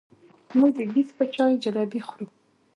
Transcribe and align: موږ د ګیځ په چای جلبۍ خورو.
موږ 0.57 0.71
د 0.77 0.79
ګیځ 0.93 1.09
په 1.17 1.23
چای 1.35 1.53
جلبۍ 1.63 1.99
خورو. 2.07 2.27